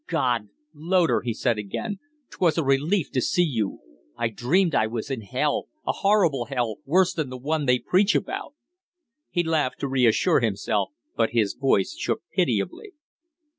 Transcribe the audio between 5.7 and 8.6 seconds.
a horrible hell, worse than the one they preach about."